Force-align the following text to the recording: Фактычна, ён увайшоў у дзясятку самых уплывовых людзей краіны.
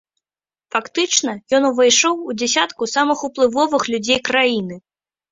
Фактычна, 0.75 1.33
ён 1.57 1.67
увайшоў 1.67 2.15
у 2.31 2.35
дзясятку 2.39 2.83
самых 2.93 3.19
уплывовых 3.27 3.83
людзей 3.95 4.19
краіны. 4.31 4.75